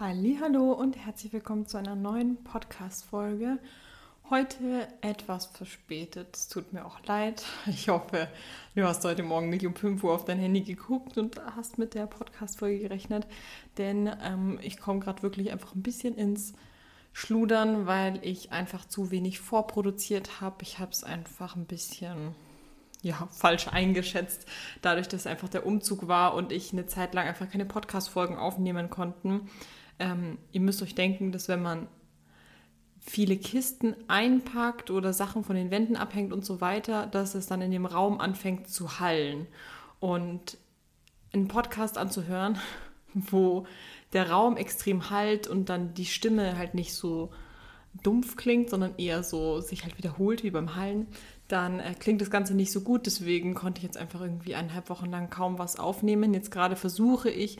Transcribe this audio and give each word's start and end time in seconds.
Hallo 0.00 0.72
und 0.72 0.96
herzlich 0.96 1.30
willkommen 1.30 1.66
zu 1.66 1.76
einer 1.76 1.94
neuen 1.94 2.42
Podcast 2.42 3.04
Folge. 3.04 3.58
Heute 4.30 4.88
etwas 5.02 5.44
verspätet. 5.44 6.34
Es 6.34 6.48
tut 6.48 6.72
mir 6.72 6.86
auch 6.86 7.04
leid. 7.04 7.44
Ich 7.66 7.90
hoffe, 7.90 8.26
du 8.74 8.84
hast 8.84 9.04
heute 9.04 9.22
Morgen 9.22 9.50
nicht 9.50 9.66
um 9.66 9.74
5 9.74 10.02
Uhr 10.02 10.14
auf 10.14 10.24
dein 10.24 10.38
Handy 10.38 10.62
geguckt 10.62 11.18
und 11.18 11.38
hast 11.54 11.76
mit 11.76 11.92
der 11.92 12.06
Podcast 12.06 12.58
Folge 12.58 12.78
gerechnet, 12.78 13.26
denn 13.76 14.10
ähm, 14.24 14.58
ich 14.62 14.80
komme 14.80 15.00
gerade 15.00 15.22
wirklich 15.22 15.52
einfach 15.52 15.74
ein 15.74 15.82
bisschen 15.82 16.14
ins 16.16 16.54
Schludern, 17.12 17.86
weil 17.86 18.20
ich 18.22 18.52
einfach 18.52 18.86
zu 18.86 19.10
wenig 19.10 19.38
vorproduziert 19.38 20.40
habe. 20.40 20.62
Ich 20.62 20.78
habe 20.78 20.92
es 20.92 21.04
einfach 21.04 21.56
ein 21.56 21.66
bisschen 21.66 22.34
ja, 23.02 23.28
falsch 23.30 23.68
eingeschätzt, 23.68 24.46
dadurch, 24.80 25.08
dass 25.08 25.26
einfach 25.26 25.50
der 25.50 25.66
Umzug 25.66 26.08
war 26.08 26.32
und 26.32 26.52
ich 26.52 26.72
eine 26.72 26.86
Zeit 26.86 27.12
lang 27.12 27.26
einfach 27.26 27.50
keine 27.50 27.66
Podcast-Folgen 27.66 28.38
aufnehmen 28.38 28.88
konnte. 28.88 29.42
Ähm, 30.00 30.38
ihr 30.50 30.60
müsst 30.60 30.82
euch 30.82 30.94
denken, 30.94 31.30
dass 31.30 31.48
wenn 31.48 31.62
man 31.62 31.86
viele 33.00 33.36
Kisten 33.36 33.94
einpackt 34.08 34.90
oder 34.90 35.12
Sachen 35.12 35.44
von 35.44 35.56
den 35.56 35.70
Wänden 35.70 35.96
abhängt 35.96 36.32
und 36.32 36.44
so 36.44 36.60
weiter, 36.60 37.06
dass 37.06 37.34
es 37.34 37.46
dann 37.46 37.62
in 37.62 37.70
dem 37.70 37.86
Raum 37.86 38.20
anfängt 38.20 38.68
zu 38.68 39.00
hallen. 39.00 39.46
Und 40.00 40.58
einen 41.32 41.48
Podcast 41.48 41.98
anzuhören, 41.98 42.58
wo 43.14 43.66
der 44.12 44.30
Raum 44.30 44.56
extrem 44.56 45.10
halt 45.10 45.46
und 45.46 45.68
dann 45.68 45.94
die 45.94 46.06
Stimme 46.06 46.56
halt 46.56 46.74
nicht 46.74 46.94
so 46.94 47.30
dumpf 48.02 48.36
klingt, 48.36 48.70
sondern 48.70 48.94
eher 48.98 49.22
so 49.22 49.60
sich 49.60 49.84
halt 49.84 49.98
wiederholt 49.98 50.44
wie 50.44 50.50
beim 50.50 50.76
Hallen, 50.76 51.08
dann 51.48 51.80
äh, 51.80 51.94
klingt 51.98 52.20
das 52.20 52.30
Ganze 52.30 52.54
nicht 52.54 52.72
so 52.72 52.82
gut. 52.82 53.06
Deswegen 53.06 53.54
konnte 53.54 53.78
ich 53.78 53.84
jetzt 53.84 53.96
einfach 53.96 54.20
irgendwie 54.20 54.54
eineinhalb 54.54 54.88
Wochen 54.90 55.10
lang 55.10 55.30
kaum 55.30 55.58
was 55.58 55.78
aufnehmen. 55.78 56.34
Jetzt 56.34 56.50
gerade 56.50 56.76
versuche 56.76 57.30
ich, 57.30 57.58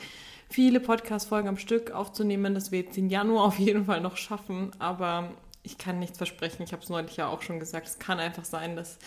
viele 0.51 0.81
Podcast-Folgen 0.81 1.49
am 1.49 1.57
Stück 1.57 1.91
aufzunehmen. 1.93 2.55
Das 2.55 2.71
wir 2.71 2.81
jetzt 2.81 2.99
im 2.99 3.09
Januar 3.09 3.45
auf 3.45 3.59
jeden 3.59 3.85
Fall 3.85 4.01
noch 4.01 4.17
schaffen. 4.17 4.71
Aber 4.79 5.31
ich 5.63 5.79
kann 5.79 5.99
nichts 5.99 6.19
versprechen. 6.19 6.62
Ich 6.62 6.73
habe 6.73 6.83
es 6.83 6.89
neulich 6.89 7.17
ja 7.17 7.29
auch 7.29 7.42
schon 7.42 7.61
gesagt. 7.61 7.87
Es 7.87 7.98
kann 7.98 8.19
einfach 8.19 8.45
sein, 8.45 8.77
dass 8.77 8.98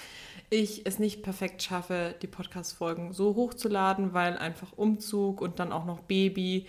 ich 0.49 0.85
es 0.85 0.99
nicht 0.99 1.23
perfekt 1.23 1.61
schaffe, 1.63 2.15
die 2.21 2.27
Podcast-Folgen 2.27 3.13
so 3.13 3.35
hochzuladen, 3.35 4.13
weil 4.13 4.37
einfach 4.37 4.71
Umzug 4.75 5.41
und 5.41 5.59
dann 5.59 5.71
auch 5.71 5.85
noch 5.85 5.99
Baby 6.01 6.67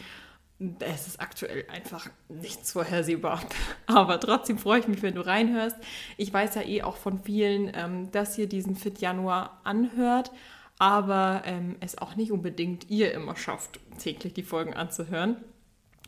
es 0.80 1.06
ist 1.06 1.20
aktuell 1.20 1.64
einfach 1.68 2.08
nichts 2.28 2.72
vorhersehbar. 2.72 3.40
Aber 3.86 4.20
trotzdem 4.20 4.58
freue 4.58 4.80
ich 4.80 4.88
mich, 4.88 5.02
wenn 5.02 5.14
du 5.14 5.26
reinhörst. 5.26 5.76
Ich 6.16 6.32
weiß 6.32 6.54
ja 6.54 6.62
eh 6.62 6.82
auch 6.82 6.96
von 6.96 7.18
vielen, 7.18 7.72
ähm, 7.74 8.10
dass 8.12 8.38
ihr 8.38 8.48
diesen 8.48 8.76
Fit 8.76 9.00
Januar 9.00 9.60
anhört, 9.64 10.30
aber 10.78 11.42
ähm, 11.44 11.76
es 11.80 11.98
auch 11.98 12.16
nicht 12.16 12.32
unbedingt 12.32 12.90
ihr 12.90 13.12
immer 13.12 13.36
schafft, 13.36 13.80
täglich 13.98 14.34
die 14.34 14.42
Folgen 14.42 14.74
anzuhören. 14.74 15.36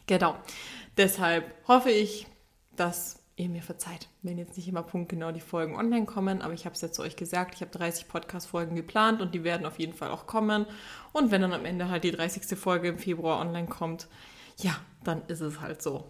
Genau. 0.07 0.37
Deshalb 0.97 1.55
hoffe 1.69 1.91
ich, 1.91 2.27
dass 2.77 3.23
ihr 3.37 3.49
mir 3.51 3.63
verzeiht, 3.63 4.09
wenn 4.23 4.39
jetzt 4.39 4.57
nicht 4.57 4.67
immer 4.67 4.83
punktgenau 4.83 5.31
die 5.31 5.41
Folgen 5.41 5.77
online 5.77 6.07
kommen, 6.07 6.41
aber 6.41 6.55
ich 6.55 6.65
habe 6.65 6.75
es 6.75 6.81
ja 6.81 6.91
zu 6.91 7.03
euch 7.03 7.17
gesagt, 7.17 7.55
ich 7.55 7.61
habe 7.61 7.71
30 7.71 8.09
Podcast-Folgen 8.09 8.75
geplant 8.75 9.21
und 9.21 9.35
die 9.35 9.45
werden 9.45 9.67
auf 9.67 9.79
jeden 9.79 9.93
Fall 9.93 10.11
auch 10.11 10.27
kommen. 10.27 10.65
Und 11.13 11.31
wenn 11.31 11.43
dann 11.43 11.53
am 11.53 11.67
Ende 11.67 11.91
halt 11.91 12.05
die 12.05 12.13
30. 12.13 12.59
Folge 12.59 12.89
im 12.89 12.99
Februar 12.99 13.41
online 13.41 13.69
kommt, 13.69 14.09
ja, 14.59 14.75
dann 15.05 15.23
ist 15.27 15.41
es 15.41 15.61
halt 15.61 15.83
so. 15.83 16.05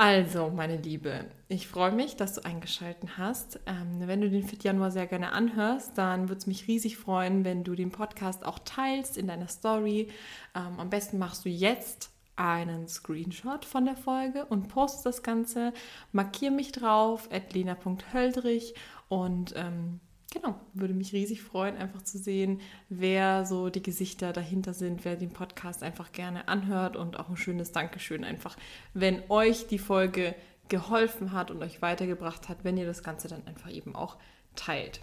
Also, 0.00 0.48
meine 0.50 0.76
Liebe, 0.76 1.24
ich 1.48 1.66
freue 1.66 1.90
mich, 1.90 2.14
dass 2.14 2.34
du 2.34 2.44
eingeschaltet 2.44 3.18
hast. 3.18 3.58
Ähm, 3.66 4.06
wenn 4.06 4.20
du 4.20 4.30
den 4.30 4.44
Fit 4.44 4.62
Januar 4.62 4.92
sehr 4.92 5.08
gerne 5.08 5.32
anhörst, 5.32 5.98
dann 5.98 6.28
würde 6.28 6.38
es 6.38 6.46
mich 6.46 6.68
riesig 6.68 6.96
freuen, 6.96 7.44
wenn 7.44 7.64
du 7.64 7.74
den 7.74 7.90
Podcast 7.90 8.46
auch 8.46 8.60
teilst 8.60 9.16
in 9.16 9.26
deiner 9.26 9.48
Story. 9.48 10.08
Ähm, 10.54 10.78
am 10.78 10.88
besten 10.88 11.18
machst 11.18 11.44
du 11.44 11.48
jetzt 11.48 12.12
einen 12.36 12.86
Screenshot 12.86 13.64
von 13.64 13.86
der 13.86 13.96
Folge 13.96 14.44
und 14.44 14.68
postest 14.68 15.04
das 15.04 15.24
Ganze. 15.24 15.72
Markier 16.12 16.52
mich 16.52 16.70
drauf, 16.70 17.28
lena.höldrich 17.52 18.74
und 19.08 19.52
ähm, 19.56 19.98
Genau, 20.30 20.60
würde 20.74 20.92
mich 20.92 21.14
riesig 21.14 21.42
freuen, 21.42 21.76
einfach 21.76 22.02
zu 22.02 22.18
sehen, 22.18 22.60
wer 22.90 23.46
so 23.46 23.70
die 23.70 23.82
Gesichter 23.82 24.34
dahinter 24.34 24.74
sind, 24.74 25.06
wer 25.06 25.16
den 25.16 25.30
Podcast 25.30 25.82
einfach 25.82 26.12
gerne 26.12 26.48
anhört 26.48 26.96
und 26.96 27.18
auch 27.18 27.30
ein 27.30 27.38
schönes 27.38 27.72
Dankeschön 27.72 28.24
einfach, 28.24 28.56
wenn 28.92 29.22
euch 29.30 29.68
die 29.68 29.78
Folge 29.78 30.34
geholfen 30.68 31.32
hat 31.32 31.50
und 31.50 31.62
euch 31.62 31.80
weitergebracht 31.80 32.50
hat, 32.50 32.62
wenn 32.62 32.76
ihr 32.76 32.84
das 32.84 33.02
Ganze 33.02 33.28
dann 33.28 33.46
einfach 33.46 33.70
eben 33.70 33.94
auch 33.94 34.18
teilt. 34.54 35.00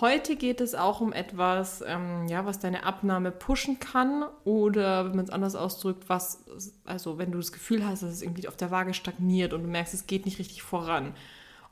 Heute 0.00 0.36
geht 0.36 0.62
es 0.62 0.74
auch 0.74 1.02
um 1.02 1.12
etwas, 1.12 1.84
ähm, 1.86 2.26
ja, 2.26 2.46
was 2.46 2.58
deine 2.58 2.84
Abnahme 2.84 3.30
pushen 3.30 3.78
kann 3.78 4.24
oder, 4.44 5.04
wenn 5.04 5.16
man 5.16 5.26
es 5.26 5.30
anders 5.30 5.54
ausdrückt, 5.54 6.08
was, 6.08 6.44
also 6.86 7.18
wenn 7.18 7.30
du 7.30 7.38
das 7.38 7.52
Gefühl 7.52 7.86
hast, 7.86 8.02
dass 8.02 8.10
es 8.10 8.22
irgendwie 8.22 8.48
auf 8.48 8.56
der 8.56 8.70
Waage 8.70 8.94
stagniert 8.94 9.52
und 9.52 9.62
du 9.62 9.68
merkst, 9.68 9.92
es 9.92 10.06
geht 10.06 10.24
nicht 10.24 10.38
richtig 10.38 10.62
voran 10.62 11.14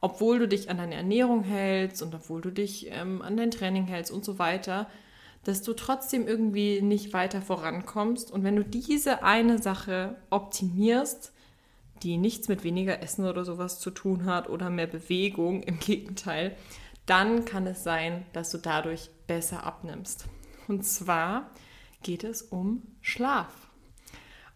obwohl 0.02 0.40
du 0.40 0.48
dich 0.48 0.68
an 0.68 0.78
deine 0.78 0.96
Ernährung 0.96 1.44
hältst 1.44 2.02
und 2.02 2.14
obwohl 2.14 2.40
du 2.42 2.50
dich 2.50 2.88
ähm, 2.90 3.22
an 3.22 3.36
dein 3.36 3.52
Training 3.52 3.86
hältst 3.86 4.10
und 4.10 4.24
so 4.24 4.38
weiter, 4.38 4.88
dass 5.44 5.62
du 5.62 5.72
trotzdem 5.74 6.26
irgendwie 6.26 6.82
nicht 6.82 7.12
weiter 7.12 7.40
vorankommst. 7.40 8.30
Und 8.30 8.42
wenn 8.42 8.56
du 8.56 8.64
diese 8.64 9.22
eine 9.22 9.62
Sache 9.62 10.16
optimierst, 10.28 11.32
die 12.02 12.16
nichts 12.18 12.48
mit 12.48 12.64
weniger 12.64 13.00
Essen 13.00 13.26
oder 13.26 13.44
sowas 13.44 13.78
zu 13.78 13.90
tun 13.92 14.24
hat 14.24 14.50
oder 14.50 14.70
mehr 14.70 14.88
Bewegung, 14.88 15.62
im 15.62 15.78
Gegenteil, 15.78 16.56
dann 17.06 17.44
kann 17.44 17.66
es 17.68 17.84
sein, 17.84 18.26
dass 18.32 18.50
du 18.50 18.58
dadurch 18.58 19.08
besser 19.28 19.64
abnimmst. 19.64 20.26
Und 20.66 20.84
zwar 20.84 21.50
geht 22.02 22.24
es 22.24 22.42
um 22.42 22.82
Schlaf. 23.00 23.68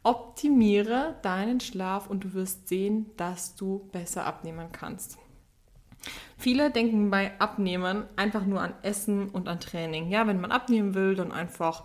Optimiere 0.02 1.16
deinen 1.22 1.60
Schlaf 1.60 2.10
und 2.10 2.24
du 2.24 2.34
wirst 2.34 2.66
sehen, 2.66 3.10
dass 3.16 3.54
du 3.54 3.88
besser 3.92 4.24
abnehmen 4.24 4.70
kannst. 4.72 5.18
Viele 6.46 6.70
denken 6.70 7.10
bei 7.10 7.32
Abnehmern 7.40 8.04
einfach 8.14 8.46
nur 8.46 8.60
an 8.60 8.72
Essen 8.82 9.30
und 9.30 9.48
an 9.48 9.58
Training. 9.58 10.10
Ja, 10.10 10.28
wenn 10.28 10.40
man 10.40 10.52
abnehmen 10.52 10.94
will, 10.94 11.16
dann 11.16 11.32
einfach 11.32 11.82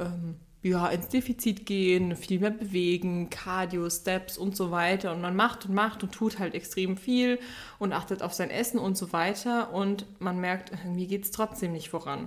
ähm, 0.00 0.34
ja, 0.62 0.88
ins 0.88 1.06
Defizit 1.06 1.64
gehen, 1.64 2.16
viel 2.16 2.40
mehr 2.40 2.50
bewegen, 2.50 3.30
Cardio, 3.30 3.88
Steps 3.88 4.36
und 4.36 4.56
so 4.56 4.72
weiter. 4.72 5.12
Und 5.12 5.20
man 5.20 5.36
macht 5.36 5.66
und 5.66 5.74
macht 5.74 6.02
und 6.02 6.10
tut 6.10 6.40
halt 6.40 6.56
extrem 6.56 6.96
viel 6.96 7.38
und 7.78 7.92
achtet 7.92 8.24
auf 8.24 8.32
sein 8.32 8.50
Essen 8.50 8.80
und 8.80 8.96
so 8.96 9.12
weiter. 9.12 9.72
Und 9.72 10.06
man 10.18 10.40
merkt, 10.40 10.72
irgendwie 10.72 11.06
geht 11.06 11.22
es 11.22 11.30
trotzdem 11.30 11.70
nicht 11.70 11.88
voran. 11.88 12.26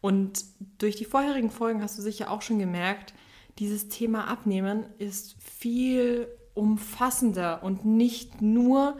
Und 0.00 0.44
durch 0.78 0.94
die 0.94 1.04
vorherigen 1.04 1.50
Folgen 1.50 1.82
hast 1.82 1.98
du 1.98 2.02
sicher 2.02 2.30
auch 2.30 2.42
schon 2.42 2.60
gemerkt, 2.60 3.12
dieses 3.58 3.88
Thema 3.88 4.28
Abnehmen 4.28 4.84
ist 4.98 5.34
viel 5.42 6.28
umfassender 6.54 7.64
und 7.64 7.84
nicht 7.84 8.40
nur 8.40 8.96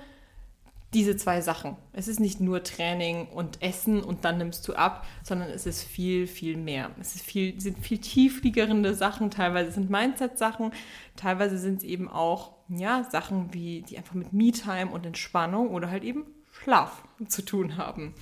diese 0.95 1.17
zwei 1.17 1.41
Sachen. 1.41 1.77
Es 1.93 2.09
ist 2.09 2.21
nicht 2.21 2.41
nur 2.41 2.63
Training 2.63 3.27
und 3.29 3.61
Essen 3.61 4.03
und 4.03 4.25
dann 4.25 4.39
nimmst 4.39 4.67
du 4.69 4.75
ab, 4.75 5.07
sondern 5.23 5.51
es 5.51 5.67
ist 5.67 5.83
viel, 5.83 6.27
viel 6.27 6.57
mehr. 6.57 6.91
Es 7.01 7.21
viel, 7.21 7.61
sind 7.61 7.79
viel 7.79 7.99
tiefliegende 7.99 8.95
Sachen, 8.95 9.31
teilweise 9.31 9.73
sind 9.73 9.91
Mindset-Sachen, 9.91 10.73
teilweise 11.17 11.59
sind 11.59 11.79
es 11.79 11.85
eben 11.85 12.09
auch 12.09 12.55
ja, 12.69 13.05
Sachen, 13.11 13.53
wie, 13.53 13.83
die 13.83 13.99
einfach 13.99 14.15
mit 14.15 14.33
Me-Time 14.33 14.91
und 14.91 15.05
Entspannung 15.05 15.71
oder 15.71 15.91
halt 15.91 16.05
eben 16.05 16.27
Schlaf 16.51 17.03
zu 17.29 17.45
tun 17.45 17.77
haben. 17.77 18.15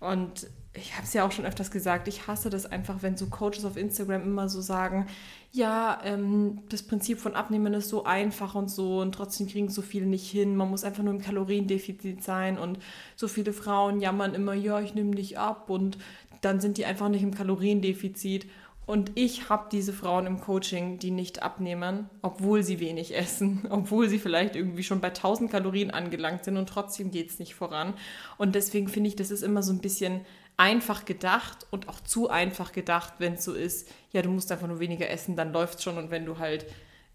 Und 0.00 0.48
ich 0.72 0.94
habe 0.94 1.04
es 1.04 1.12
ja 1.12 1.26
auch 1.26 1.32
schon 1.32 1.46
öfters 1.46 1.70
gesagt, 1.70 2.06
ich 2.06 2.26
hasse 2.26 2.48
das 2.48 2.64
einfach, 2.64 3.02
wenn 3.02 3.16
so 3.16 3.26
Coaches 3.26 3.64
auf 3.64 3.76
Instagram 3.76 4.22
immer 4.22 4.48
so 4.48 4.60
sagen, 4.60 5.06
ja, 5.52 6.00
ähm, 6.04 6.62
das 6.68 6.84
Prinzip 6.84 7.18
von 7.18 7.34
Abnehmen 7.34 7.74
ist 7.74 7.88
so 7.88 8.04
einfach 8.04 8.54
und 8.54 8.70
so 8.70 9.00
und 9.00 9.12
trotzdem 9.12 9.48
kriegen 9.48 9.68
so 9.68 9.82
viele 9.82 10.06
nicht 10.06 10.30
hin. 10.30 10.54
Man 10.54 10.70
muss 10.70 10.84
einfach 10.84 11.02
nur 11.02 11.12
im 11.12 11.20
Kaloriendefizit 11.20 12.22
sein 12.22 12.56
und 12.56 12.78
so 13.16 13.26
viele 13.26 13.52
Frauen 13.52 14.00
jammern 14.00 14.34
immer, 14.34 14.54
ja, 14.54 14.80
ich 14.80 14.94
nehme 14.94 15.10
nicht 15.10 15.38
ab 15.38 15.70
und 15.70 15.98
dann 16.40 16.60
sind 16.60 16.78
die 16.78 16.86
einfach 16.86 17.08
nicht 17.08 17.22
im 17.22 17.34
Kaloriendefizit. 17.34 18.46
Und 18.90 19.12
ich 19.14 19.48
habe 19.48 19.68
diese 19.70 19.92
Frauen 19.92 20.26
im 20.26 20.40
Coaching, 20.40 20.98
die 20.98 21.12
nicht 21.12 21.44
abnehmen, 21.44 22.10
obwohl 22.22 22.64
sie 22.64 22.80
wenig 22.80 23.16
essen, 23.16 23.64
obwohl 23.70 24.08
sie 24.08 24.18
vielleicht 24.18 24.56
irgendwie 24.56 24.82
schon 24.82 25.00
bei 25.00 25.10
1000 25.10 25.48
Kalorien 25.48 25.92
angelangt 25.92 26.44
sind 26.44 26.56
und 26.56 26.68
trotzdem 26.68 27.12
geht 27.12 27.30
es 27.30 27.38
nicht 27.38 27.54
voran. 27.54 27.94
Und 28.36 28.56
deswegen 28.56 28.88
finde 28.88 29.06
ich, 29.06 29.14
das 29.14 29.30
ist 29.30 29.44
immer 29.44 29.62
so 29.62 29.72
ein 29.72 29.78
bisschen 29.78 30.22
einfach 30.56 31.04
gedacht 31.04 31.68
und 31.70 31.88
auch 31.88 32.00
zu 32.00 32.30
einfach 32.30 32.72
gedacht, 32.72 33.14
wenn 33.18 33.34
es 33.34 33.44
so 33.44 33.54
ist, 33.54 33.88
ja, 34.10 34.22
du 34.22 34.30
musst 34.30 34.50
einfach 34.50 34.66
nur 34.66 34.80
weniger 34.80 35.08
essen, 35.08 35.36
dann 35.36 35.52
läuft 35.52 35.78
es 35.78 35.84
schon 35.84 35.96
und 35.96 36.10
wenn 36.10 36.26
du 36.26 36.38
halt 36.38 36.66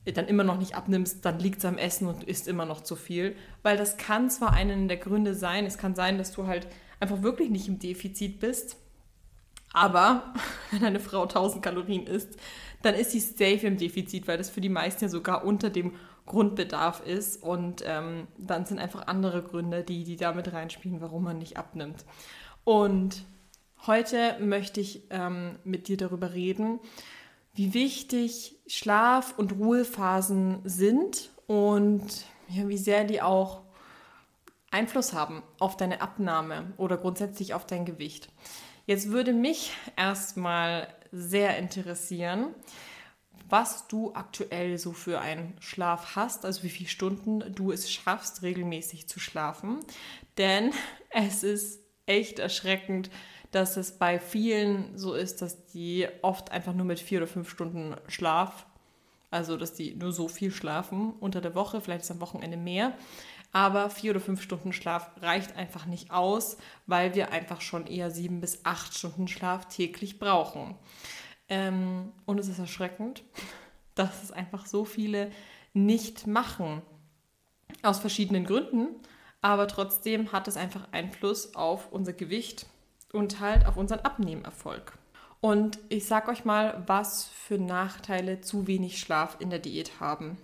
dann 0.06 0.28
immer 0.28 0.46
noch 0.46 0.58
nicht 0.58 0.76
abnimmst, 0.76 1.26
dann 1.26 1.40
liegt 1.40 1.58
es 1.58 1.66
am 1.66 1.78
Essen 1.78 2.08
und 2.08 2.24
isst 2.24 2.48
immer 2.48 2.66
noch 2.66 2.84
zu 2.84 2.96
viel. 2.96 3.36
Weil 3.64 3.76
das 3.76 3.98
kann 3.98 4.30
zwar 4.30 4.54
einen 4.54 4.88
der 4.88 4.96
Gründe 4.96 5.34
sein, 5.34 5.66
es 5.66 5.78
kann 5.78 5.94
sein, 5.94 6.18
dass 6.20 6.32
du 6.32 6.48
halt 6.48 6.68
einfach 7.02 7.22
wirklich 7.22 7.50
nicht 7.50 7.68
im 7.68 7.80
Defizit 7.80 8.40
bist, 8.40 8.78
aber 9.76 10.34
wenn 10.72 10.84
eine 10.84 11.00
Frau 11.00 11.24
1000 11.24 11.64
Kalorien 11.64 12.08
isst, 12.08 12.38
dann 12.82 12.96
ist 12.96 13.12
sie 13.12 13.20
safe 13.20 13.68
im 13.68 13.78
Defizit, 13.78 14.28
weil 14.28 14.38
das 14.38 14.50
für 14.50 14.62
die 14.62 14.70
meisten 14.70 15.06
ja 15.06 15.10
sogar 15.10 15.44
unter 15.44 15.70
dem 15.70 15.94
Grundbedarf 16.26 17.06
ist 17.06 17.42
und 17.42 17.84
ähm, 17.86 18.28
dann 18.38 18.66
sind 18.66 18.80
einfach 18.80 19.08
andere 19.08 19.44
Gründe, 19.44 19.84
die, 19.84 20.04
die 20.04 20.16
damit 20.16 20.52
reinspielen, 20.54 21.02
warum 21.02 21.24
man 21.24 21.38
nicht 21.38 21.58
abnimmt. 21.58 22.04
Und 22.64 23.26
Heute 23.88 24.38
möchte 24.40 24.82
ich 24.82 25.04
ähm, 25.12 25.60
mit 25.64 25.88
dir 25.88 25.98
darüber 25.98 26.34
reden, 26.34 26.80
wie 27.54 27.76
wichtig 27.76 28.56
Schlaf- 28.66 29.38
und 29.38 29.52
Ruhephasen 29.60 30.62
sind 30.64 31.30
und 31.46 32.26
ja, 32.50 32.68
wie 32.68 32.80
sehr 32.80 33.04
die 33.04 33.22
auch 33.22 33.62
Einfluss 34.72 35.14
haben 35.14 35.44
auf 35.60 35.78
deine 35.78 36.02
Abnahme 36.02 36.74
oder 36.78 36.98
grundsätzlich 36.98 37.54
auf 37.54 37.68
dein 37.68 37.86
Gewicht. 37.86 38.30
Jetzt 38.86 39.10
würde 39.12 39.34
mich 39.34 39.72
erstmal 39.98 40.88
sehr 41.12 41.58
interessieren, 41.58 42.54
was 43.50 43.88
du 43.88 44.14
aktuell 44.14 44.78
so 44.78 44.92
für 44.92 45.20
einen 45.20 45.56
Schlaf 45.60 46.16
hast, 46.16 46.46
also 46.46 46.64
wie 46.64 46.70
viele 46.70 46.90
Stunden 46.90 47.44
du 47.54 47.72
es 47.72 47.92
schaffst, 47.92 48.44
regelmäßig 48.44 49.08
zu 49.08 49.20
schlafen. 49.20 49.80
Denn 50.38 50.72
es 51.10 51.44
ist 51.44 51.80
echt 52.06 52.40
erschreckend, 52.40 53.10
dass 53.52 53.78
es 53.78 53.98
bei 53.98 54.20
vielen 54.20 54.98
so 54.98 55.14
ist, 55.14 55.42
dass 55.42 55.66
die 55.68 56.08
oft 56.22 56.52
einfach 56.52 56.74
nur 56.74 56.86
mit 56.86 57.00
vier 57.00 57.20
oder 57.20 57.28
fünf 57.28 57.50
Stunden 57.50 57.96
Schlaf, 58.08 58.66
also 59.32 59.58
dass 59.58 59.74
die 59.74 59.96
nur 59.96 60.12
so 60.12 60.28
viel 60.28 60.52
schlafen 60.52 61.14
unter 61.20 61.42
der 61.42 61.56
Woche, 61.56 61.82
vielleicht 61.82 62.04
ist 62.04 62.12
am 62.12 62.22
Wochenende 62.22 62.58
mehr. 62.58 62.94
Aber 63.56 63.90
vier 63.90 64.12
oder 64.12 64.20
fünf 64.20 64.42
Stunden 64.42 64.74
Schlaf 64.74 65.12
reicht 65.22 65.56
einfach 65.56 65.86
nicht 65.86 66.12
aus, 66.12 66.58
weil 66.88 67.16
wir 67.16 67.32
einfach 67.32 67.62
schon 67.62 67.88
eher 67.88 68.12
sieben 68.12 68.42
bis 68.42 68.66
acht 68.66 68.94
Stunden 68.94 69.30
Schlaf 69.30 69.70
täglich 69.70 70.20
brauchen. 70.20 70.76
Ähm, 71.48 72.12
und 72.26 72.38
es 72.38 72.50
ist 72.50 72.60
erschreckend, 72.60 73.24
dass 73.96 74.24
es 74.24 74.34
einfach 74.34 74.66
so 74.66 74.84
viele 74.84 75.32
nicht 75.74 76.28
machen. 76.28 76.82
Aus 77.82 78.00
verschiedenen 78.00 78.44
Gründen. 78.44 78.90
Aber 79.40 79.70
trotzdem 79.70 80.34
hat 80.34 80.50
es 80.50 80.58
einfach 80.58 80.90
Einfluss 80.92 81.56
auf 81.56 81.94
unser 81.94 82.12
Gewicht 82.12 82.66
und 83.14 83.40
halt 83.40 83.66
auf 83.68 83.78
unseren 83.78 84.02
Abnehmerfolg. 84.02 84.98
Und 85.40 85.80
ich 85.88 86.08
sag 86.08 86.28
euch 86.28 86.44
mal, 86.44 86.84
was 86.88 87.24
für 87.24 87.58
Nachteile 87.58 88.42
zu 88.42 88.68
wenig 88.68 89.00
Schlaf 89.00 89.38
in 89.40 89.50
der 89.50 89.60
Diät 89.60 90.02
haben. 90.02 90.38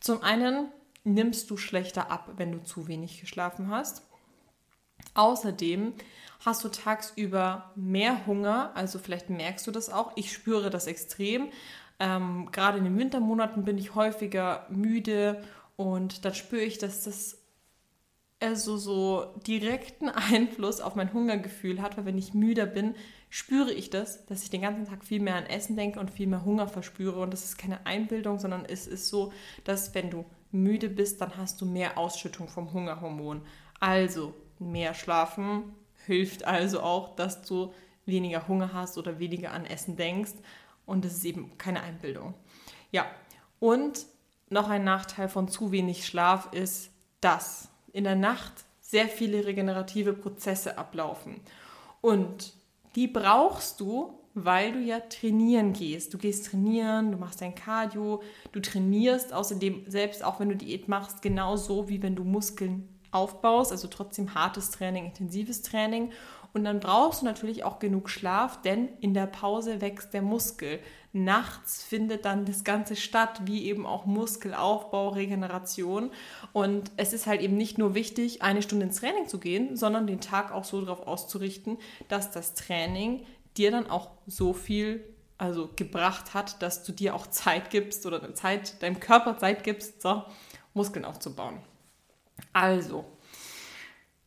Zum 0.00 0.24
einen 0.24 0.72
nimmst 1.04 1.50
du 1.50 1.56
schlechter 1.56 2.10
ab, 2.10 2.32
wenn 2.36 2.52
du 2.52 2.62
zu 2.62 2.88
wenig 2.88 3.20
geschlafen 3.20 3.70
hast. 3.70 4.02
Außerdem 5.14 5.94
hast 6.44 6.64
du 6.64 6.68
tagsüber 6.68 7.72
mehr 7.74 8.26
Hunger, 8.26 8.72
also 8.74 8.98
vielleicht 8.98 9.30
merkst 9.30 9.66
du 9.66 9.70
das 9.70 9.90
auch. 9.90 10.12
Ich 10.16 10.32
spüre 10.32 10.70
das 10.70 10.86
extrem. 10.86 11.48
Ähm, 11.98 12.48
gerade 12.52 12.78
in 12.78 12.84
den 12.84 12.98
Wintermonaten 12.98 13.64
bin 13.64 13.76
ich 13.76 13.94
häufiger 13.94 14.66
müde 14.70 15.42
und 15.76 16.24
dann 16.24 16.34
spüre 16.34 16.62
ich, 16.62 16.78
dass 16.78 17.04
das 17.04 17.38
also 18.40 18.78
so 18.78 19.34
direkten 19.46 20.08
Einfluss 20.32 20.80
auf 20.80 20.94
mein 20.94 21.12
Hungergefühl 21.12 21.82
hat, 21.82 21.96
weil 21.96 22.06
wenn 22.06 22.18
ich 22.18 22.34
müder 22.34 22.66
bin, 22.66 22.94
spüre 23.28 23.72
ich 23.72 23.90
das, 23.90 24.26
dass 24.26 24.42
ich 24.42 24.50
den 24.50 24.62
ganzen 24.62 24.86
Tag 24.86 25.04
viel 25.04 25.20
mehr 25.20 25.36
an 25.36 25.46
Essen 25.46 25.76
denke 25.76 26.00
und 26.00 26.10
viel 26.10 26.26
mehr 26.26 26.44
Hunger 26.44 26.66
verspüre. 26.66 27.20
Und 27.20 27.32
das 27.32 27.44
ist 27.44 27.58
keine 27.58 27.86
Einbildung, 27.86 28.38
sondern 28.38 28.64
es 28.64 28.86
ist 28.86 29.08
so, 29.08 29.32
dass 29.64 29.94
wenn 29.94 30.10
du 30.10 30.24
müde 30.52 30.88
bist, 30.88 31.20
dann 31.20 31.36
hast 31.36 31.60
du 31.60 31.66
mehr 31.66 31.98
Ausschüttung 31.98 32.48
vom 32.48 32.72
Hungerhormon. 32.72 33.42
Also 33.78 34.34
mehr 34.58 34.94
schlafen 34.94 35.74
hilft 36.06 36.44
also 36.44 36.80
auch, 36.80 37.14
dass 37.14 37.42
du 37.42 37.72
weniger 38.06 38.48
Hunger 38.48 38.72
hast 38.72 38.98
oder 38.98 39.18
weniger 39.18 39.52
an 39.52 39.66
Essen 39.66 39.96
denkst. 39.96 40.34
Und 40.86 41.04
das 41.04 41.14
ist 41.14 41.24
eben 41.24 41.56
keine 41.58 41.82
Einbildung. 41.82 42.34
Ja, 42.90 43.06
und 43.60 44.06
noch 44.48 44.68
ein 44.68 44.84
Nachteil 44.84 45.28
von 45.28 45.48
zu 45.48 45.70
wenig 45.70 46.06
Schlaf 46.06 46.52
ist, 46.52 46.90
dass 47.20 47.68
in 47.92 48.04
der 48.04 48.16
Nacht 48.16 48.64
sehr 48.80 49.06
viele 49.06 49.44
regenerative 49.44 50.12
Prozesse 50.12 50.78
ablaufen. 50.78 51.40
Und 52.00 52.54
die 52.96 53.06
brauchst 53.06 53.78
du, 53.78 54.18
weil 54.34 54.72
du 54.72 54.78
ja 54.78 55.00
trainieren 55.00 55.72
gehst. 55.72 56.14
Du 56.14 56.18
gehst 56.18 56.46
trainieren, 56.46 57.12
du 57.12 57.18
machst 57.18 57.40
dein 57.40 57.54
Cardio, 57.54 58.22
du 58.52 58.60
trainierst 58.60 59.32
außerdem 59.32 59.84
selbst, 59.86 60.24
auch 60.24 60.40
wenn 60.40 60.48
du 60.48 60.56
Diät 60.56 60.88
machst, 60.88 61.22
genauso 61.22 61.88
wie 61.88 62.02
wenn 62.02 62.16
du 62.16 62.24
Muskeln 62.24 62.88
aufbaust, 63.10 63.72
also 63.72 63.88
trotzdem 63.88 64.34
hartes 64.34 64.70
Training, 64.70 65.06
intensives 65.06 65.62
Training. 65.62 66.12
Und 66.52 66.64
dann 66.64 66.80
brauchst 66.80 67.22
du 67.22 67.26
natürlich 67.26 67.62
auch 67.62 67.78
genug 67.78 68.10
Schlaf, 68.10 68.60
denn 68.62 68.88
in 69.00 69.14
der 69.14 69.26
Pause 69.26 69.80
wächst 69.80 70.12
der 70.14 70.22
Muskel. 70.22 70.80
Nachts 71.12 71.82
findet 71.82 72.24
dann 72.24 72.44
das 72.44 72.64
Ganze 72.64 72.96
statt, 72.96 73.42
wie 73.44 73.66
eben 73.66 73.86
auch 73.86 74.04
Muskelaufbau, 74.04 75.10
Regeneration. 75.10 76.10
Und 76.52 76.90
es 76.96 77.12
ist 77.12 77.26
halt 77.26 77.40
eben 77.40 77.56
nicht 77.56 77.78
nur 77.78 77.94
wichtig, 77.94 78.42
eine 78.42 78.62
Stunde 78.62 78.86
ins 78.86 79.00
Training 79.00 79.28
zu 79.28 79.38
gehen, 79.38 79.76
sondern 79.76 80.08
den 80.08 80.20
Tag 80.20 80.52
auch 80.52 80.64
so 80.64 80.80
darauf 80.80 81.06
auszurichten, 81.06 81.78
dass 82.08 82.32
das 82.32 82.54
Training 82.54 83.24
dir 83.56 83.70
dann 83.70 83.88
auch 83.88 84.10
so 84.26 84.52
viel 84.52 85.04
also 85.38 85.70
gebracht 85.74 86.34
hat, 86.34 86.60
dass 86.60 86.82
du 86.82 86.92
dir 86.92 87.14
auch 87.14 87.26
Zeit 87.26 87.70
gibst 87.70 88.04
oder 88.04 88.34
Zeit, 88.34 88.82
deinem 88.82 89.00
Körper 89.00 89.38
Zeit 89.38 89.64
gibst, 89.64 90.02
so 90.02 90.22
Muskeln 90.74 91.06
aufzubauen. 91.06 91.60
Also, 92.52 93.06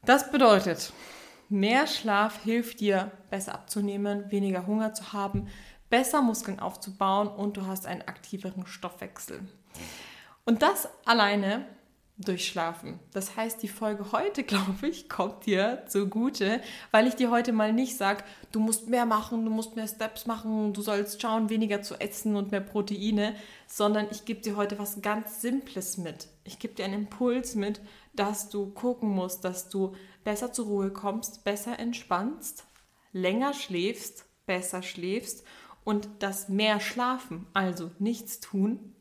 das 0.06 0.32
bedeutet, 0.32 0.92
mehr 1.50 1.86
Schlaf 1.86 2.44
hilft 2.44 2.80
dir, 2.80 3.12
besser 3.30 3.54
abzunehmen, 3.54 4.32
weniger 4.32 4.66
Hunger 4.66 4.94
zu 4.94 5.14
haben, 5.14 5.48
besser 5.90 6.24
Muskeln 6.24 6.60
aufzubauen 6.60 7.28
und 7.28 7.58
du 7.58 7.68
hast 7.68 7.86
einen 7.86 8.02
aktiveren 8.02 8.66
Stoffwechsel. 8.66 9.40
Und 10.46 10.64
das 10.64 10.90
alleine 11.06 11.66
durchschlafen. 12.18 13.00
Das 13.12 13.36
heißt, 13.36 13.62
die 13.64 13.68
Folge 13.68 14.12
heute, 14.12 14.44
glaube 14.44 14.88
ich, 14.88 15.10
kommt 15.10 15.46
dir 15.46 15.84
zugute, 15.88 16.62
weil 16.92 17.08
ich 17.08 17.16
dir 17.16 17.32
heute 17.32 17.52
mal 17.52 17.74
nicht 17.74 17.98
sage, 17.98 18.24
du 18.52 18.60
musst 18.60 18.88
mehr 18.88 19.06
machen, 19.06 19.46
du 19.46 19.52
musst 19.52 19.76
mehr 19.76 19.88
Steps 19.88 20.26
machen, 20.26 20.74
du 20.74 20.82
sollst 20.82 21.22
schauen, 21.22 21.50
weniger 21.50 21.82
zu 21.82 22.00
essen 22.00 22.36
und 22.36 22.52
mehr 22.52 22.62
Proteine, 22.62 23.36
sondern 23.68 24.08
ich 24.12 24.26
gebe 24.26 24.42
dir 24.42 24.56
heute 24.56 24.78
was 24.80 25.02
ganz 25.02 25.42
Simples 25.42 25.98
mit. 25.98 26.28
Ich 26.44 26.60
gebe 26.60 26.76
dir 26.76 26.86
einen 26.86 27.06
Impuls 27.06 27.56
mit, 27.56 27.82
dass 28.14 28.50
du 28.50 28.68
gucken 28.68 29.10
musst, 29.10 29.44
dass 29.44 29.70
du 29.70 29.96
besser 30.24 30.54
zur 30.54 30.66
Ruhe 30.66 30.92
kommst, 30.92 31.44
besser 31.44 31.80
entspannst, 31.80 32.66
länger 33.12 33.54
schläfst, 33.54 34.26
besser 34.46 34.84
schläfst 34.84 35.44
und 35.84 36.10
das 36.20 36.48
mehr 36.50 36.80
Schlafen, 36.80 37.48
also 37.54 37.92
nichts 38.00 38.40
tun, 38.40 38.93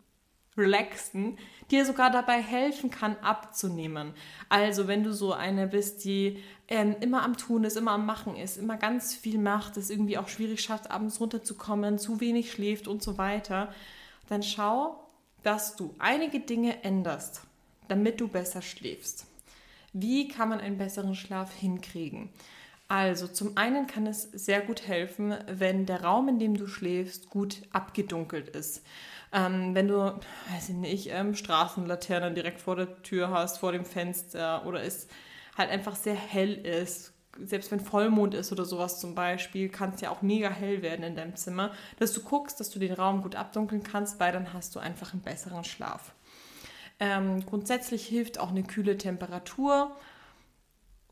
relaxen, 0.56 1.38
dir 1.70 1.86
sogar 1.86 2.10
dabei 2.10 2.42
helfen 2.42 2.90
kann, 2.90 3.16
abzunehmen. 3.22 4.12
Also 4.48 4.86
wenn 4.86 5.02
du 5.02 5.12
so 5.12 5.32
eine 5.32 5.66
bist, 5.66 6.04
die 6.04 6.42
ähm, 6.68 6.96
immer 7.00 7.22
am 7.22 7.36
Tun 7.36 7.64
ist, 7.64 7.76
immer 7.76 7.92
am 7.92 8.06
Machen 8.06 8.36
ist, 8.36 8.58
immer 8.58 8.76
ganz 8.76 9.14
viel 9.14 9.38
macht, 9.38 9.76
es 9.76 9.90
irgendwie 9.90 10.18
auch 10.18 10.28
schwierig 10.28 10.60
schafft, 10.60 10.90
abends 10.90 11.20
runterzukommen, 11.20 11.98
zu 11.98 12.20
wenig 12.20 12.52
schläft 12.52 12.88
und 12.88 13.02
so 13.02 13.16
weiter, 13.18 13.72
dann 14.28 14.42
schau, 14.42 15.08
dass 15.42 15.76
du 15.76 15.94
einige 15.98 16.40
Dinge 16.40 16.84
änderst, 16.84 17.42
damit 17.88 18.20
du 18.20 18.28
besser 18.28 18.62
schläfst. 18.62 19.26
Wie 19.92 20.28
kann 20.28 20.48
man 20.48 20.60
einen 20.60 20.78
besseren 20.78 21.14
Schlaf 21.14 21.54
hinkriegen? 21.54 22.30
Also 22.88 23.26
zum 23.26 23.56
einen 23.56 23.86
kann 23.86 24.06
es 24.06 24.22
sehr 24.22 24.60
gut 24.60 24.86
helfen, 24.86 25.34
wenn 25.46 25.86
der 25.86 26.02
Raum, 26.02 26.28
in 26.28 26.38
dem 26.38 26.56
du 26.56 26.66
schläfst, 26.66 27.30
gut 27.30 27.62
abgedunkelt 27.72 28.50
ist. 28.50 28.82
Ähm, 29.32 29.74
wenn 29.74 29.88
du, 29.88 29.98
weiß 30.52 30.68
ich 30.68 30.74
nicht, 30.74 31.08
ähm, 31.10 31.34
Straßenlaternen 31.34 32.34
direkt 32.34 32.60
vor 32.60 32.76
der 32.76 33.02
Tür 33.02 33.30
hast, 33.30 33.58
vor 33.58 33.72
dem 33.72 33.84
Fenster 33.84 34.66
oder 34.66 34.82
es 34.82 35.08
halt 35.56 35.70
einfach 35.70 35.96
sehr 35.96 36.14
hell 36.14 36.52
ist, 36.52 37.12
selbst 37.40 37.70
wenn 37.70 37.80
Vollmond 37.80 38.34
ist 38.34 38.52
oder 38.52 38.64
sowas 38.64 39.00
zum 39.00 39.14
Beispiel, 39.14 39.70
kann 39.70 39.92
es 39.94 40.02
ja 40.02 40.10
auch 40.10 40.20
mega 40.20 40.50
hell 40.50 40.82
werden 40.82 41.02
in 41.02 41.16
deinem 41.16 41.34
Zimmer, 41.34 41.72
dass 41.98 42.12
du 42.12 42.22
guckst, 42.22 42.60
dass 42.60 42.70
du 42.70 42.78
den 42.78 42.92
Raum 42.92 43.22
gut 43.22 43.34
abdunkeln 43.34 43.82
kannst, 43.82 44.20
weil 44.20 44.32
dann 44.32 44.52
hast 44.52 44.74
du 44.74 44.80
einfach 44.80 45.12
einen 45.12 45.22
besseren 45.22 45.64
Schlaf. 45.64 46.12
Ähm, 47.00 47.44
grundsätzlich 47.46 48.06
hilft 48.06 48.38
auch 48.38 48.50
eine 48.50 48.62
kühle 48.62 48.98
Temperatur. 48.98 49.96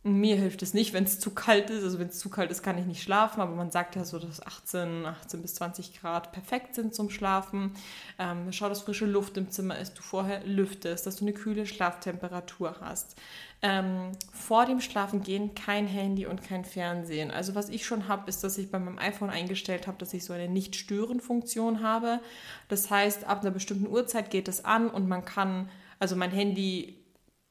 Mir 0.02 0.36
hilft 0.36 0.62
es 0.62 0.72
nicht, 0.72 0.94
wenn 0.94 1.04
es 1.04 1.20
zu 1.20 1.30
kalt 1.30 1.68
ist. 1.68 1.84
Also 1.84 1.98
wenn 1.98 2.08
es 2.08 2.18
zu 2.18 2.30
kalt 2.30 2.50
ist, 2.50 2.62
kann 2.62 2.78
ich 2.78 2.86
nicht 2.86 3.02
schlafen. 3.02 3.42
Aber 3.42 3.54
man 3.54 3.70
sagt 3.70 3.96
ja 3.96 4.04
so, 4.04 4.18
dass 4.18 4.44
18, 4.44 5.04
18 5.04 5.42
bis 5.42 5.54
20 5.56 6.00
Grad 6.00 6.32
perfekt 6.32 6.74
sind 6.74 6.94
zum 6.94 7.10
Schlafen. 7.10 7.72
Ähm, 8.18 8.50
schau, 8.50 8.70
dass 8.70 8.80
frische 8.80 9.04
Luft 9.04 9.36
im 9.36 9.50
Zimmer 9.50 9.78
ist, 9.78 9.98
du 9.98 10.02
vorher 10.02 10.42
lüftest, 10.46 11.06
dass 11.06 11.16
du 11.16 11.24
eine 11.26 11.34
kühle 11.34 11.66
Schlaftemperatur 11.66 12.76
hast. 12.80 13.14
Ähm, 13.60 14.12
vor 14.32 14.64
dem 14.64 14.80
Schlafengehen 14.80 15.54
kein 15.54 15.86
Handy 15.86 16.24
und 16.24 16.42
kein 16.42 16.64
Fernsehen. 16.64 17.30
Also 17.30 17.54
was 17.54 17.68
ich 17.68 17.84
schon 17.84 18.08
habe, 18.08 18.26
ist, 18.30 18.42
dass 18.42 18.56
ich 18.56 18.70
bei 18.70 18.78
meinem 18.78 18.98
iPhone 18.98 19.28
eingestellt 19.28 19.86
habe, 19.86 19.98
dass 19.98 20.14
ich 20.14 20.24
so 20.24 20.32
eine 20.32 20.48
Nicht-Stören-Funktion 20.48 21.82
habe. 21.82 22.20
Das 22.68 22.90
heißt, 22.90 23.24
ab 23.24 23.42
einer 23.42 23.50
bestimmten 23.50 23.86
Uhrzeit 23.86 24.30
geht 24.30 24.48
es 24.48 24.64
an 24.64 24.88
und 24.88 25.08
man 25.08 25.26
kann, 25.26 25.68
also 25.98 26.16
mein 26.16 26.30
Handy 26.30 26.99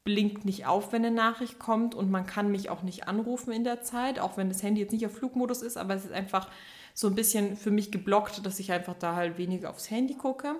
blinkt 0.09 0.43
nicht 0.43 0.65
auf, 0.65 0.91
wenn 0.91 1.05
eine 1.05 1.15
Nachricht 1.15 1.59
kommt 1.59 1.93
und 1.93 2.09
man 2.09 2.25
kann 2.25 2.51
mich 2.51 2.71
auch 2.71 2.81
nicht 2.81 3.07
anrufen 3.07 3.53
in 3.53 3.63
der 3.63 3.83
Zeit, 3.83 4.17
auch 4.19 4.37
wenn 4.37 4.49
das 4.49 4.63
Handy 4.63 4.81
jetzt 4.81 4.91
nicht 4.91 5.05
auf 5.05 5.13
Flugmodus 5.13 5.61
ist, 5.61 5.77
aber 5.77 5.93
es 5.93 6.05
ist 6.05 6.11
einfach 6.11 6.49
so 6.95 7.05
ein 7.05 7.13
bisschen 7.13 7.55
für 7.55 7.69
mich 7.69 7.91
geblockt, 7.91 8.43
dass 8.43 8.59
ich 8.59 8.71
einfach 8.71 8.95
da 8.95 9.15
halt 9.15 9.37
weniger 9.37 9.69
aufs 9.69 9.91
Handy 9.91 10.15
gucke. 10.15 10.55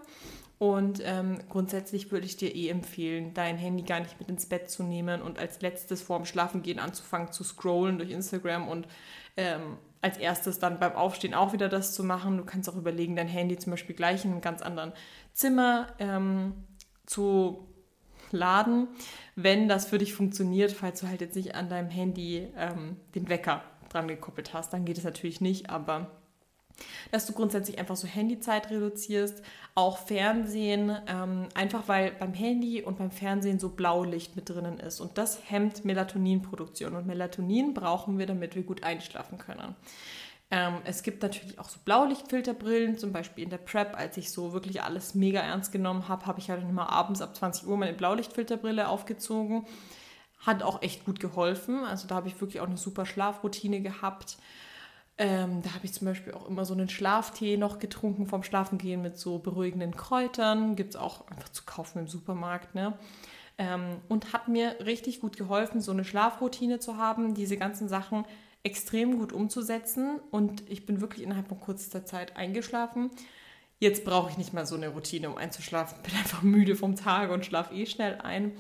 Und 0.60 1.02
ähm, 1.04 1.40
grundsätzlich 1.50 2.12
würde 2.12 2.28
ich 2.28 2.38
dir 2.38 2.54
eh 2.54 2.70
empfehlen, 2.70 3.34
dein 3.34 3.58
Handy 3.58 3.82
gar 3.82 4.02
nicht 4.02 4.20
mit 4.20 4.30
ins 4.30 4.46
Bett 4.46 4.70
zu 4.70 4.84
nehmen 4.84 5.24
und 5.24 5.40
als 5.40 5.62
letztes 5.62 6.04
vorm 6.04 6.26
Schlafengehen 6.26 6.78
anzufangen 6.78 7.32
zu 7.32 7.44
scrollen 7.44 7.98
durch 7.98 8.12
Instagram 8.12 8.68
und 8.68 8.88
ähm, 9.36 9.78
als 10.02 10.18
erstes 10.18 10.60
dann 10.60 10.80
beim 10.80 10.94
Aufstehen 10.94 11.34
auch 11.34 11.54
wieder 11.54 11.70
das 11.70 11.96
zu 11.96 12.04
machen. 12.04 12.38
Du 12.38 12.46
kannst 12.46 12.70
auch 12.70 12.76
überlegen, 12.76 13.16
dein 13.16 13.28
Handy 13.28 13.58
zum 13.58 13.72
Beispiel 13.72 13.96
gleich 13.96 14.26
in 14.26 14.32
einem 14.32 14.42
ganz 14.42 14.62
anderen 14.62 14.94
Zimmer 15.34 15.88
ähm, 15.98 16.54
zu 17.06 17.69
laden, 18.32 18.88
wenn 19.36 19.68
das 19.68 19.86
für 19.86 19.98
dich 19.98 20.14
funktioniert, 20.14 20.72
falls 20.72 21.02
du 21.02 21.08
halt 21.08 21.22
jetzt 21.22 21.36
nicht 21.36 21.56
an 21.56 21.70
deinem 21.70 21.90
Handy 21.90 22.48
ähm, 22.58 22.98
den 23.16 23.30
Wecker 23.30 23.64
dran 23.90 24.08
gekoppelt 24.08 24.54
hast, 24.54 24.74
dann 24.74 24.86
geht 24.86 24.98
es 24.98 25.04
natürlich 25.04 25.42
nicht, 25.42 25.70
aber 25.70 26.12
dass 27.12 27.26
du 27.26 27.34
grundsätzlich 27.34 27.80
einfach 27.80 27.96
so 27.96 28.08
Handyzeit 28.08 28.70
reduzierst, 28.70 29.42
auch 29.76 29.98
Fernsehen, 29.98 30.98
ähm, 31.08 31.48
einfach 31.54 31.88
weil 31.88 32.12
beim 32.12 32.34
Handy 32.34 32.82
und 32.82 32.98
beim 32.98 33.12
Fernsehen 33.12 33.60
so 33.60 33.70
Blaulicht 33.70 34.36
mit 34.36 34.50
drinnen 34.50 34.80
ist 34.80 35.00
und 35.00 35.18
das 35.18 35.40
hemmt 35.50 35.86
Melatoninproduktion 35.86 36.96
und 36.96 37.08
Melatonin 37.08 37.74
brauchen 37.74 38.18
wir, 38.18 38.26
damit 38.26 38.56
wir 38.56 38.64
gut 38.64 38.84
einschlafen 38.84 39.38
können. 39.38 39.76
Ähm, 40.52 40.82
es 40.84 41.04
gibt 41.04 41.22
natürlich 41.22 41.60
auch 41.60 41.70
so 41.70 41.80
Blaulichtfilterbrillen, 41.86 42.98
zum 42.98 43.12
Beispiel 43.12 43.44
in 43.44 43.52
der 43.52 43.60
Prep, 43.60 43.96
als 43.96 44.18
ich 44.18 44.32
so 44.32 44.52
wirklich 44.52 44.82
alles 44.82 45.14
mega 45.14 45.42
ernst 45.42 45.72
genommen 45.72 46.08
habe, 46.08 46.26
habe 46.26 46.40
ich 46.40 46.50
halt 46.50 46.64
immer 46.64 46.90
abends 46.90 47.22
ab 47.22 47.36
20 47.36 47.68
Uhr 47.68 47.78
meine 47.78 47.94
Blaulichtfilterbrille 47.94 48.88
aufgezogen. 48.88 49.68
Hat 50.40 50.64
auch 50.64 50.82
echt 50.82 51.06
gut 51.06 51.20
geholfen. 51.20 51.84
Also 51.84 52.08
da 52.08 52.16
habe 52.16 52.28
ich 52.28 52.40
wirklich 52.42 52.62
auch 52.62 52.68
eine 52.68 52.78
super 52.78 53.06
Schlafroutine 53.06 53.82
gehabt. 53.82 54.38
Ähm, 55.20 55.62
da 55.62 55.74
habe 55.74 55.86
ich 55.86 55.94
zum 55.94 56.08
Beispiel 56.08 56.34
auch 56.34 56.48
immer 56.48 56.66
so 56.66 56.74
einen 56.74 56.90
Schlaftee 56.90 57.58
noch 57.58 57.78
getrunken 57.78 58.26
vom 58.26 58.42
Schlafengehen 58.42 59.02
mit 59.02 59.20
so 59.20 59.38
beruhigenden 59.38 59.96
Kräutern. 59.96 60.76
Gibt 60.76 60.92
es 60.92 60.96
auch 60.96 61.28
einfach 61.28 61.50
zu 61.50 61.64
kaufen 61.66 62.00
im 62.00 62.08
Supermarkt. 62.08 62.74
Ne? 62.74 62.98
Ähm, 63.58 63.98
und 64.08 64.34
hat 64.34 64.48
mir 64.48 64.78
richtig 64.84 65.20
gut 65.20 65.38
geholfen, 65.38 65.82
so 65.82 65.92
eine 65.92 66.06
Schlafroutine 66.06 66.80
zu 66.80 66.98
haben, 66.98 67.36
diese 67.36 67.58
ganzen 67.58 67.90
Sachen 67.90 68.26
extrem 68.64 69.18
gut 69.18 69.34
umzusetzen. 69.34 70.20
Und 70.32 70.70
ich 70.70 70.86
bin 70.86 71.02
wirklich 71.02 71.24
innerhalb 71.24 71.48
von 71.48 71.60
kurzer 71.60 72.06
Zeit 72.06 72.36
eingeschlafen. 72.36 73.12
Jetzt 73.80 74.04
brauche 74.04 74.30
ich 74.30 74.38
nicht 74.38 74.54
mal 74.54 74.66
so 74.66 74.76
eine 74.76 74.90
Routine, 74.90 75.30
um 75.30 75.38
einzuschlafen. 75.38 75.98
Bin 76.04 76.14
einfach 76.16 76.42
müde 76.42 76.76
vom 76.76 76.96
Tag 76.96 77.32
und 77.32 77.46
schlafe 77.46 77.74
eh 77.74 77.86
schnell 77.86 78.20
ein. 78.22 78.52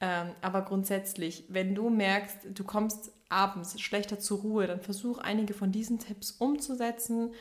Ähm, 0.00 0.30
aber 0.42 0.62
grundsätzlich, 0.62 1.44
wenn 1.48 1.74
du 1.74 1.90
merkst, 1.90 2.38
du 2.54 2.64
kommst 2.64 3.12
abends 3.28 3.80
schlechter 3.80 4.18
zur 4.18 4.40
Ruhe, 4.40 4.66
dann 4.66 4.80
versuch 4.80 5.18
einige 5.18 5.54
von 5.54 5.72
diesen 5.72 5.98
Tipps 5.98 6.32
umzusetzen. 6.32 7.32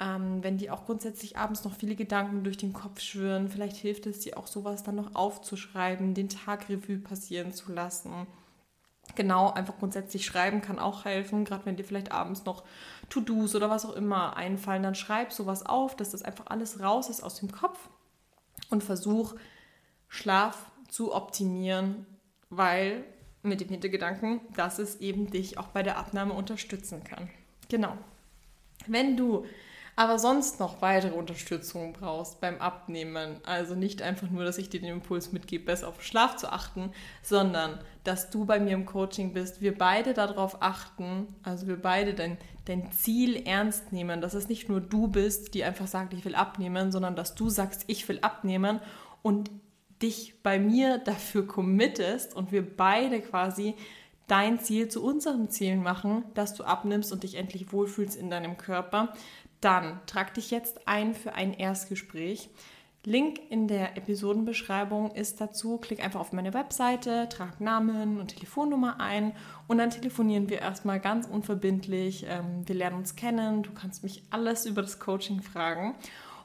Ähm, 0.00 0.42
wenn 0.42 0.58
dir 0.58 0.74
auch 0.74 0.84
grundsätzlich 0.84 1.36
abends 1.36 1.64
noch 1.64 1.74
viele 1.74 1.94
Gedanken 1.94 2.44
durch 2.44 2.56
den 2.56 2.72
Kopf 2.72 3.00
schwirren, 3.00 3.48
vielleicht 3.48 3.76
hilft 3.76 4.06
es 4.06 4.20
dir 4.20 4.36
auch 4.36 4.46
sowas 4.46 4.82
dann 4.82 4.96
noch 4.96 5.14
aufzuschreiben, 5.14 6.14
den 6.14 6.28
Tag 6.28 6.68
Revue 6.68 6.98
passieren 6.98 7.52
zu 7.52 7.72
lassen. 7.72 8.26
Genau, 9.14 9.52
einfach 9.52 9.78
grundsätzlich 9.78 10.24
schreiben 10.24 10.62
kann 10.62 10.78
auch 10.78 11.04
helfen, 11.04 11.44
gerade 11.44 11.66
wenn 11.66 11.76
dir 11.76 11.84
vielleicht 11.84 12.12
abends 12.12 12.44
noch 12.44 12.64
To-Dos 13.10 13.54
oder 13.54 13.68
was 13.68 13.84
auch 13.84 13.94
immer 13.94 14.36
einfallen, 14.36 14.82
dann 14.82 14.94
schreib 14.94 15.32
sowas 15.32 15.66
auf, 15.66 15.96
dass 15.96 16.10
das 16.10 16.22
einfach 16.22 16.46
alles 16.46 16.80
raus 16.80 17.10
ist 17.10 17.22
aus 17.22 17.40
dem 17.40 17.52
Kopf 17.52 17.90
und 18.70 18.82
versuch 18.82 19.34
Schlaf 20.08 20.70
zu 20.88 21.14
optimieren, 21.14 22.06
weil 22.48 23.04
mit 23.42 23.60
dem 23.60 23.68
Hintergedanken, 23.68 24.40
dass 24.56 24.78
es 24.78 25.00
eben 25.00 25.30
dich 25.30 25.58
auch 25.58 25.68
bei 25.68 25.82
der 25.82 25.98
Abnahme 25.98 26.32
unterstützen 26.32 27.02
kann. 27.04 27.28
Genau. 27.68 27.96
Wenn 28.86 29.16
du 29.16 29.46
aber 29.94 30.18
sonst 30.18 30.58
noch 30.58 30.80
weitere 30.80 31.14
Unterstützung 31.14 31.92
brauchst 31.92 32.40
beim 32.40 32.58
Abnehmen, 32.58 33.36
also 33.44 33.74
nicht 33.74 34.00
einfach 34.00 34.30
nur, 34.30 34.44
dass 34.44 34.56
ich 34.56 34.70
dir 34.70 34.80
den 34.80 34.88
Impuls 34.88 35.32
mitgebe, 35.32 35.66
besser 35.66 35.88
auf 35.88 36.02
Schlaf 36.02 36.36
zu 36.36 36.50
achten, 36.50 36.92
sondern 37.22 37.78
dass 38.02 38.30
du 38.30 38.46
bei 38.46 38.58
mir 38.58 38.72
im 38.72 38.86
Coaching 38.86 39.34
bist, 39.34 39.60
wir 39.60 39.76
beide 39.76 40.14
darauf 40.14 40.62
achten, 40.62 41.26
also 41.42 41.66
wir 41.66 41.80
beide 41.80 42.14
dein, 42.14 42.38
dein 42.64 42.90
Ziel 42.90 43.46
ernst 43.46 43.92
nehmen, 43.92 44.22
dass 44.22 44.32
es 44.34 44.48
nicht 44.48 44.68
nur 44.68 44.80
du 44.80 45.08
bist, 45.08 45.52
die 45.54 45.62
einfach 45.62 45.86
sagt, 45.86 46.14
ich 46.14 46.24
will 46.24 46.34
abnehmen, 46.34 46.90
sondern 46.90 47.14
dass 47.14 47.34
du 47.34 47.50
sagst, 47.50 47.84
ich 47.86 48.08
will 48.08 48.20
abnehmen 48.20 48.80
und 49.20 49.50
dich 50.00 50.42
bei 50.42 50.58
mir 50.58 50.98
dafür 50.98 51.46
committest 51.46 52.34
und 52.34 52.50
wir 52.50 52.76
beide 52.76 53.20
quasi 53.20 53.74
dein 54.26 54.58
Ziel 54.58 54.88
zu 54.88 55.04
unserem 55.04 55.50
Ziel 55.50 55.76
machen, 55.76 56.24
dass 56.34 56.54
du 56.54 56.64
abnimmst 56.64 57.12
und 57.12 57.22
dich 57.22 57.34
endlich 57.34 57.72
wohlfühlst 57.72 58.16
in 58.16 58.30
deinem 58.30 58.56
Körper, 58.56 59.12
dann 59.62 60.00
trag 60.06 60.34
dich 60.34 60.50
jetzt 60.50 60.86
ein 60.86 61.14
für 61.14 61.34
ein 61.34 61.54
Erstgespräch. 61.54 62.50
Link 63.04 63.40
in 63.50 63.66
der 63.66 63.96
Episodenbeschreibung 63.96 65.10
ist 65.10 65.40
dazu. 65.40 65.78
Klick 65.78 66.04
einfach 66.04 66.20
auf 66.20 66.32
meine 66.32 66.54
Webseite, 66.54 67.28
trag 67.28 67.60
Namen 67.60 68.20
und 68.20 68.28
Telefonnummer 68.28 69.00
ein 69.00 69.32
und 69.66 69.78
dann 69.78 69.90
telefonieren 69.90 70.48
wir 70.48 70.60
erstmal 70.60 71.00
ganz 71.00 71.26
unverbindlich. 71.26 72.26
Ähm, 72.28 72.62
wir 72.66 72.76
lernen 72.76 72.98
uns 72.98 73.16
kennen. 73.16 73.64
Du 73.64 73.72
kannst 73.72 74.04
mich 74.04 74.22
alles 74.30 74.66
über 74.66 74.82
das 74.82 75.00
Coaching 75.00 75.42
fragen. 75.42 75.96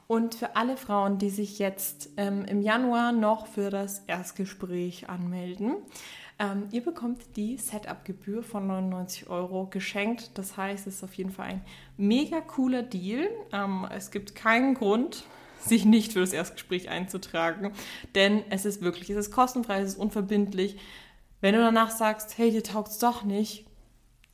Und 0.08 0.34
für 0.34 0.56
alle 0.56 0.76
Frauen, 0.76 1.18
die 1.18 1.30
sich 1.30 1.58
jetzt 1.58 2.10
ähm, 2.16 2.44
im 2.46 2.62
Januar 2.62 3.12
noch 3.12 3.46
für 3.46 3.70
das 3.70 4.00
Erstgespräch 4.06 5.08
anmelden, 5.08 5.76
ähm, 6.38 6.68
ihr 6.70 6.82
bekommt 6.82 7.36
die 7.36 7.56
Setup-Gebühr 7.56 8.42
von 8.42 8.66
99 8.66 9.28
Euro 9.28 9.66
geschenkt. 9.66 10.30
Das 10.34 10.56
heißt, 10.56 10.86
es 10.86 10.96
ist 10.96 11.04
auf 11.04 11.14
jeden 11.14 11.30
Fall 11.30 11.46
ein 11.46 11.64
mega 11.96 12.40
cooler 12.40 12.82
Deal. 12.82 13.28
Ähm, 13.52 13.86
es 13.90 14.10
gibt 14.10 14.34
keinen 14.34 14.74
Grund, 14.74 15.24
sich 15.60 15.84
nicht 15.84 16.12
für 16.12 16.20
das 16.20 16.32
Erstgespräch 16.32 16.88
einzutragen, 16.88 17.72
denn 18.14 18.44
es 18.50 18.64
ist 18.64 18.80
wirklich, 18.80 19.10
es 19.10 19.16
ist 19.16 19.32
kostenfrei, 19.32 19.80
es 19.80 19.94
ist 19.94 19.98
unverbindlich. 19.98 20.76
Wenn 21.40 21.54
du 21.54 21.60
danach 21.60 21.90
sagst, 21.90 22.38
hey, 22.38 22.50
dir 22.52 22.62
taugt 22.62 22.90
es 22.90 22.98
doch 22.98 23.24
nicht, 23.24 23.66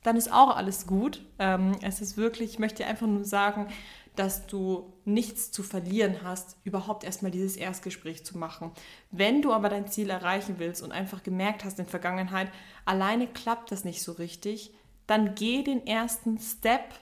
dann 0.03 0.17
ist 0.17 0.31
auch 0.31 0.55
alles 0.55 0.85
gut. 0.85 1.25
Ähm, 1.39 1.75
es 1.81 2.01
ist 2.01 2.17
wirklich, 2.17 2.51
ich 2.51 2.59
möchte 2.59 2.83
dir 2.83 2.89
einfach 2.89 3.07
nur 3.07 3.23
sagen, 3.23 3.67
dass 4.15 4.47
du 4.47 4.93
nichts 5.05 5.51
zu 5.51 5.63
verlieren 5.63 6.17
hast, 6.23 6.57
überhaupt 6.63 7.03
erstmal 7.03 7.31
dieses 7.31 7.57
Erstgespräch 7.57 8.25
zu 8.25 8.37
machen. 8.37 8.71
Wenn 9.11 9.41
du 9.41 9.53
aber 9.53 9.69
dein 9.69 9.87
Ziel 9.87 10.09
erreichen 10.09 10.55
willst 10.57 10.81
und 10.81 10.91
einfach 10.91 11.23
gemerkt 11.23 11.63
hast 11.63 11.79
in 11.79 11.85
der 11.85 11.91
Vergangenheit, 11.91 12.51
alleine 12.85 13.27
klappt 13.27 13.71
das 13.71 13.83
nicht 13.83 14.01
so 14.01 14.13
richtig, 14.13 14.73
dann 15.07 15.35
geh 15.35 15.63
den 15.63 15.85
ersten 15.85 16.39
Step 16.39 16.93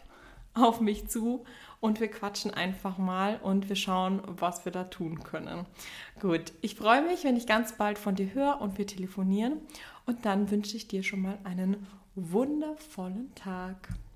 auf 0.54 0.82
mich 0.82 1.08
zu 1.08 1.44
und 1.80 2.00
wir 2.00 2.10
quatschen 2.10 2.54
einfach 2.54 2.98
mal 2.98 3.40
und 3.42 3.70
wir 3.70 3.76
schauen, 3.76 4.22
was 4.26 4.66
wir 4.66 4.72
da 4.72 4.86
tun 4.86 5.24
können. 5.24 5.66
Gut, 6.20 6.54
ich 6.62 6.76
freue 6.76 7.02
mich, 7.02 7.24
wenn 7.24 7.36
ich 7.36 7.48
ganz 7.48 7.74
bald 7.74 7.98
von 7.98 8.16
dir 8.16 8.34
höre 8.34 8.62
und 8.62 8.78
wir 8.78 8.88
telefonieren 8.88 9.60
und 10.06 10.26
dann 10.26 10.50
wünsche 10.52 10.78
ich 10.78 10.88
dir 10.88 11.04
schon 11.04 11.22
mal 11.22 11.38
einen 11.44 11.88
wundervollen 12.16 13.34
Tag. 13.36 13.90